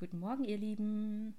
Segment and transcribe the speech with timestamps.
[0.00, 1.34] Guten Morgen, ihr Lieben.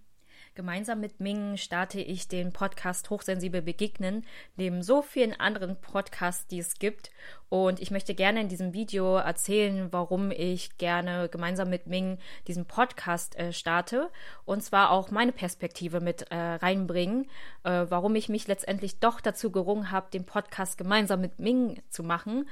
[0.54, 4.26] Gemeinsam mit Ming starte ich den Podcast Hochsensibel begegnen,
[4.58, 7.10] neben so vielen anderen Podcasts, die es gibt.
[7.48, 12.18] Und ich möchte gerne in diesem Video erzählen, warum ich gerne gemeinsam mit Ming
[12.48, 14.10] diesen Podcast äh, starte.
[14.44, 17.28] Und zwar auch meine Perspektive mit äh, reinbringen,
[17.64, 22.04] äh, warum ich mich letztendlich doch dazu gerungen habe, den Podcast gemeinsam mit Ming zu
[22.04, 22.46] machen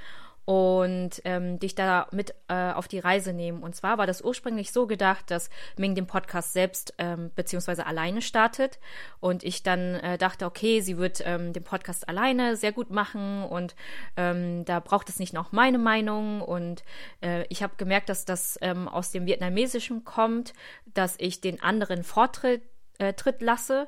[0.48, 3.62] und ähm, dich da mit äh, auf die Reise nehmen.
[3.62, 8.22] Und zwar war das ursprünglich so gedacht, dass Ming den Podcast selbst ähm, beziehungsweise alleine
[8.22, 8.80] startet
[9.20, 13.44] und ich dann äh, dachte, okay, sie wird ähm, den Podcast alleine sehr gut machen
[13.44, 13.76] und
[14.16, 16.86] ähm, da braucht es nicht noch meine Meinung und
[17.22, 20.54] äh, ich habe gemerkt, dass das ähm, aus dem Vietnamesischen kommt,
[20.94, 22.62] dass ich den anderen Vortritt
[23.00, 23.88] äh, Tritt lasse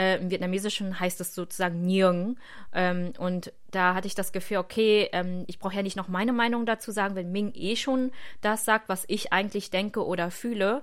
[0.00, 2.38] äh, Im Vietnamesischen heißt es sozusagen Nyung.
[2.72, 6.32] Ähm, und da hatte ich das Gefühl, okay, ähm, ich brauche ja nicht noch meine
[6.32, 8.10] Meinung dazu sagen, wenn Ming eh schon
[8.40, 10.82] das sagt, was ich eigentlich denke oder fühle.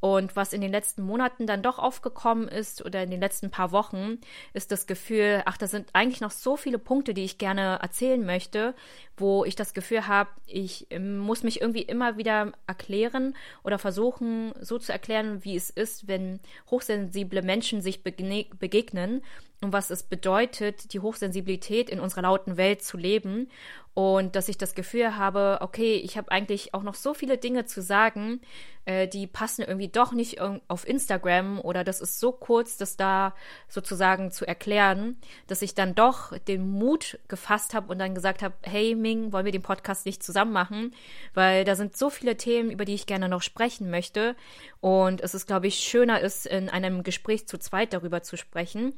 [0.00, 3.72] Und was in den letzten Monaten dann doch aufgekommen ist oder in den letzten paar
[3.72, 4.18] Wochen,
[4.52, 8.24] ist das Gefühl, ach, da sind eigentlich noch so viele Punkte, die ich gerne erzählen
[8.24, 8.74] möchte,
[9.16, 14.52] wo ich das Gefühl habe, ich ähm, muss mich irgendwie immer wieder erklären oder versuchen,
[14.60, 16.38] so zu erklären, wie es ist, wenn
[16.70, 19.22] hochsensible Menschen sich begegnen
[19.60, 23.48] und was es bedeutet, die Hochsensibilität in unserer lauten Welt zu leben
[23.94, 27.64] und dass ich das Gefühl habe, okay, ich habe eigentlich auch noch so viele Dinge
[27.64, 28.40] zu sagen,
[28.84, 33.34] äh, die passen irgendwie doch nicht auf Instagram oder das ist so kurz, das da
[33.66, 35.16] sozusagen zu erklären,
[35.48, 39.44] dass ich dann doch den Mut gefasst habe und dann gesagt habe, hey Ming, wollen
[39.44, 40.94] wir den Podcast nicht zusammen machen,
[41.34, 44.36] weil da sind so viele Themen, über die ich gerne noch sprechen möchte
[44.80, 48.94] und es ist, glaube ich, schöner ist, in einem Gespräch zu zweit darüber zu sprechen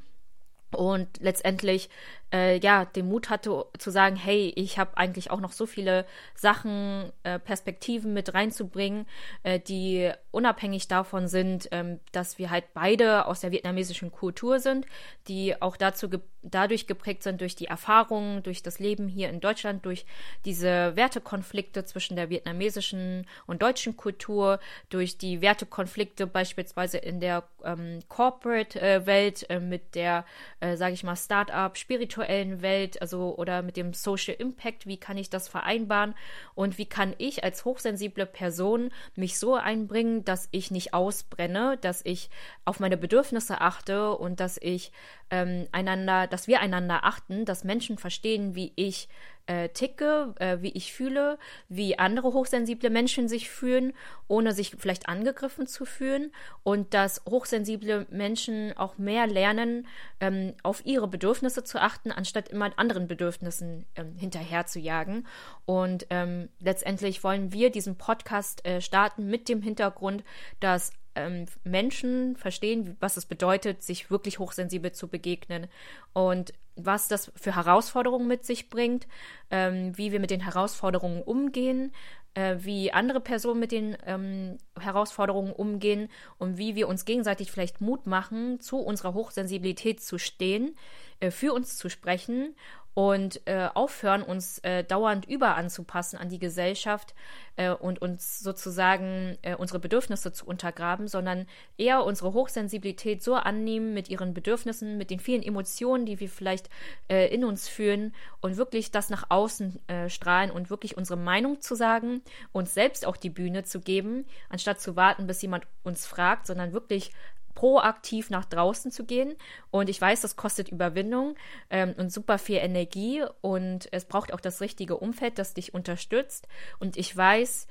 [0.72, 1.90] und letztendlich
[2.32, 6.06] äh, ja den Mut hatte zu sagen, hey, ich habe eigentlich auch noch so viele
[6.34, 9.06] Sachen, äh, Perspektiven mit reinzubringen,
[9.42, 14.86] äh, die unabhängig davon sind, ähm, dass wir halt beide aus der vietnamesischen Kultur sind,
[15.28, 19.40] die auch dazu ge dadurch geprägt sind durch die Erfahrungen, durch das Leben hier in
[19.40, 20.06] Deutschland, durch
[20.46, 24.58] diese Wertekonflikte zwischen der vietnamesischen und deutschen Kultur,
[24.88, 30.24] durch die Wertekonflikte beispielsweise in der ähm, Corporate-Welt äh, mit der,
[30.60, 35.16] äh, sage ich mal, Start-up, spirituellen Welt, also oder mit dem Social Impact, wie kann
[35.16, 36.14] ich das vereinbaren?
[36.54, 42.02] Und wie kann ich als hochsensible Person mich so einbringen, dass ich nicht ausbrenne, dass
[42.04, 42.30] ich
[42.64, 44.92] auf meine Bedürfnisse achte und dass ich
[45.30, 49.08] ähm, einander, dass wir einander achten, dass Menschen verstehen, wie ich
[49.50, 51.36] äh, ticke, äh, wie ich fühle,
[51.68, 53.92] wie andere hochsensible Menschen sich fühlen,
[54.28, 56.30] ohne sich vielleicht angegriffen zu fühlen
[56.62, 59.88] und dass hochsensible Menschen auch mehr lernen,
[60.20, 65.26] ähm, auf ihre Bedürfnisse zu achten, anstatt immer anderen Bedürfnissen ähm, hinterher zu jagen.
[65.66, 70.22] Und ähm, letztendlich wollen wir diesen Podcast äh, starten mit dem Hintergrund,
[70.60, 75.66] dass ähm, Menschen verstehen, was es bedeutet, sich wirklich hochsensibel zu begegnen
[76.12, 76.52] und
[76.86, 79.06] was das für Herausforderungen mit sich bringt,
[79.50, 81.92] ähm, wie wir mit den Herausforderungen umgehen,
[82.34, 86.08] äh, wie andere Personen mit den ähm, Herausforderungen umgehen
[86.38, 90.76] und wie wir uns gegenseitig vielleicht Mut machen, zu unserer Hochsensibilität zu stehen,
[91.20, 92.54] äh, für uns zu sprechen
[92.94, 97.14] und äh, aufhören, uns äh, dauernd überanzupassen an die Gesellschaft
[97.56, 101.46] äh, und uns sozusagen äh, unsere Bedürfnisse zu untergraben, sondern
[101.78, 106.68] eher unsere Hochsensibilität so annehmen mit ihren Bedürfnissen, mit den vielen Emotionen, die wir vielleicht
[107.08, 111.60] äh, in uns fühlen und wirklich das nach außen äh, strahlen und wirklich unsere Meinung
[111.60, 116.06] zu sagen, uns selbst auch die Bühne zu geben, anstatt zu warten, bis jemand uns
[116.06, 117.12] fragt, sondern wirklich
[117.54, 119.36] proaktiv nach draußen zu gehen.
[119.70, 121.36] Und ich weiß, das kostet Überwindung
[121.68, 126.48] ähm, und super viel Energie und es braucht auch das richtige Umfeld, das dich unterstützt.
[126.78, 127.66] Und ich weiß,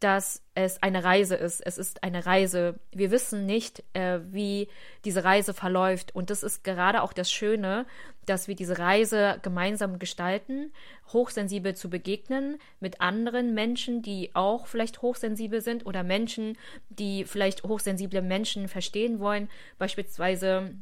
[0.00, 1.60] dass es eine Reise ist.
[1.60, 2.78] Es ist eine Reise.
[2.92, 4.68] Wir wissen nicht, äh, wie
[5.04, 6.14] diese Reise verläuft.
[6.14, 7.86] Und das ist gerade auch das Schöne,
[8.26, 10.72] dass wir diese Reise gemeinsam gestalten,
[11.12, 16.58] hochsensibel zu begegnen mit anderen Menschen, die auch vielleicht hochsensibel sind oder Menschen,
[16.90, 19.48] die vielleicht hochsensible Menschen verstehen wollen.
[19.78, 20.74] Beispielsweise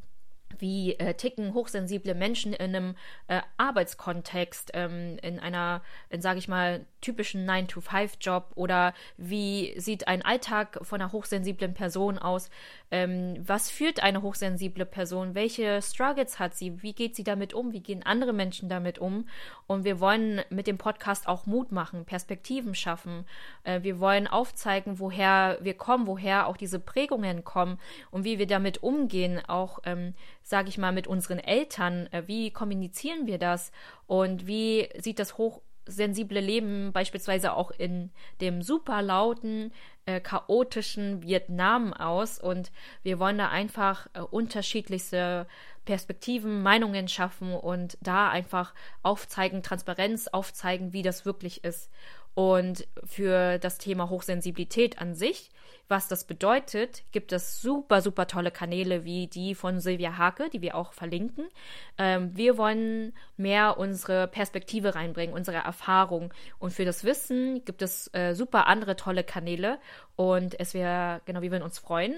[0.58, 2.94] wie äh, ticken hochsensible Menschen in einem
[3.28, 5.82] äh, Arbeitskontext, ähm, in einer,
[6.18, 12.50] sage ich mal, typischen 9-to-5-Job oder wie sieht ein Alltag von einer hochsensiblen Person aus?
[12.90, 15.34] Ähm, was führt eine hochsensible Person?
[15.34, 16.82] Welche Struggles hat sie?
[16.82, 17.72] Wie geht sie damit um?
[17.72, 19.28] Wie gehen andere Menschen damit um?
[19.66, 23.24] Und wir wollen mit dem Podcast auch Mut machen, Perspektiven schaffen.
[23.64, 27.78] Äh, wir wollen aufzeigen, woher wir kommen, woher auch diese Prägungen kommen
[28.10, 30.14] und wie wir damit umgehen, auch, ähm,
[30.46, 32.06] sage ich mal, mit unseren Eltern.
[32.12, 33.72] Äh, wie kommunizieren wir das?
[34.06, 38.10] Und wie sieht das hoch hochsensible leben beispielsweise auch in
[38.40, 39.72] dem super lauten,
[40.06, 42.72] äh, chaotischen Vietnam aus und
[43.02, 45.46] wir wollen da einfach äh, unterschiedlichste
[45.84, 51.90] Perspektiven, Meinungen schaffen und da einfach aufzeigen, Transparenz aufzeigen, wie das wirklich ist.
[52.34, 55.50] Und für das Thema Hochsensibilität an sich,
[55.88, 60.60] was das bedeutet, gibt es super, super tolle Kanäle wie die von Silvia Hake, die
[60.60, 61.48] wir auch verlinken.
[61.96, 66.34] Ähm, wir wollen mehr unsere Perspektive reinbringen, unsere Erfahrung.
[66.58, 69.78] Und für das Wissen gibt es äh, super andere tolle Kanäle.
[70.16, 72.14] Und es wäre, genau, wir würden uns freuen,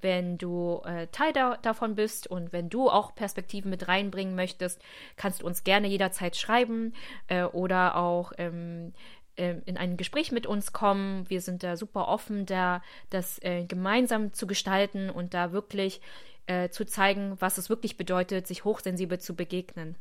[0.00, 4.80] wenn du äh, Teil da, davon bist und wenn du auch Perspektiven mit reinbringen möchtest,
[5.16, 6.94] kannst du uns gerne jederzeit schreiben
[7.26, 8.92] äh, oder auch ähm,
[9.36, 11.28] ähm, in ein Gespräch mit uns kommen.
[11.28, 16.00] Wir sind da super offen, da das äh, gemeinsam zu gestalten und da wirklich
[16.46, 19.96] äh, zu zeigen, was es wirklich bedeutet, sich hochsensibel zu begegnen.